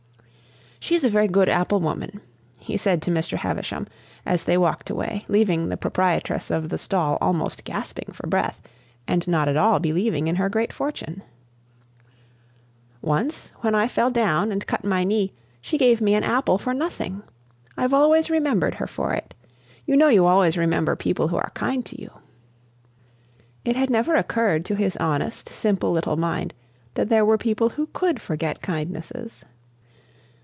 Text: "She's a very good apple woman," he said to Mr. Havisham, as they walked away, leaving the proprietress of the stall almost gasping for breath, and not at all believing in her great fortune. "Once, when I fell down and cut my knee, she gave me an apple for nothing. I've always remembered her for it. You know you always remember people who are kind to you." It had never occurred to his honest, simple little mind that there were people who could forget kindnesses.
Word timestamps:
"She's 0.83 1.03
a 1.03 1.09
very 1.09 1.27
good 1.27 1.47
apple 1.47 1.79
woman," 1.79 2.21
he 2.59 2.75
said 2.75 3.03
to 3.03 3.11
Mr. 3.11 3.37
Havisham, 3.37 3.85
as 4.25 4.43
they 4.45 4.57
walked 4.57 4.89
away, 4.89 5.25
leaving 5.27 5.69
the 5.69 5.77
proprietress 5.77 6.49
of 6.49 6.69
the 6.69 6.77
stall 6.79 7.19
almost 7.21 7.63
gasping 7.63 8.09
for 8.11 8.25
breath, 8.25 8.59
and 9.07 9.25
not 9.27 9.47
at 9.47 9.55
all 9.55 9.77
believing 9.77 10.27
in 10.27 10.37
her 10.37 10.49
great 10.49 10.73
fortune. 10.73 11.21
"Once, 12.99 13.51
when 13.61 13.75
I 13.75 13.87
fell 13.87 14.09
down 14.09 14.51
and 14.51 14.65
cut 14.65 14.83
my 14.83 15.03
knee, 15.03 15.33
she 15.61 15.77
gave 15.77 16.01
me 16.01 16.15
an 16.15 16.23
apple 16.23 16.57
for 16.57 16.73
nothing. 16.73 17.21
I've 17.77 17.93
always 17.93 18.31
remembered 18.31 18.73
her 18.75 18.87
for 18.87 19.13
it. 19.13 19.35
You 19.85 19.95
know 19.95 20.07
you 20.07 20.25
always 20.25 20.57
remember 20.57 20.95
people 20.95 21.27
who 21.27 21.37
are 21.37 21.51
kind 21.51 21.85
to 21.85 22.01
you." 22.01 22.09
It 23.63 23.75
had 23.75 23.91
never 23.91 24.15
occurred 24.15 24.65
to 24.65 24.75
his 24.75 24.97
honest, 24.97 25.47
simple 25.49 25.91
little 25.91 26.17
mind 26.17 26.55
that 26.95 27.07
there 27.07 27.23
were 27.23 27.37
people 27.37 27.69
who 27.69 27.85
could 27.93 28.19
forget 28.19 28.63
kindnesses. 28.63 29.45